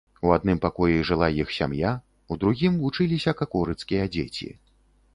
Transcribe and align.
У 0.27 0.31
адным 0.35 0.61
пакоі 0.63 1.03
жыла 1.09 1.27
іх 1.41 1.53
сям'я, 1.59 1.93
у 2.31 2.39
другім 2.45 2.83
вучыліся 2.87 3.37
какорыцкія 3.45 4.13
дзеці. 4.19 4.55